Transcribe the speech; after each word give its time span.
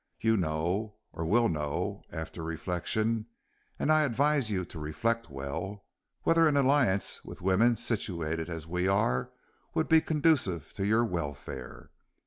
You 0.19 0.35
know, 0.35 0.95
or 1.13 1.27
will 1.27 1.47
know 1.47 2.01
after 2.11 2.41
reflection 2.41 3.27
(and 3.77 3.91
I 3.91 4.01
advise 4.01 4.49
you 4.49 4.65
to 4.65 4.79
reflect 4.79 5.29
well), 5.29 5.85
whether 6.23 6.47
an 6.47 6.57
alliance 6.57 7.23
with 7.23 7.39
women 7.43 7.75
situated 7.75 8.49
as 8.49 8.65
we 8.65 8.87
are 8.87 9.29
would 9.75 9.87
be 9.87 10.01
conducive 10.01 10.73
to 10.73 10.87
your 10.87 11.05
welfare. 11.05 11.91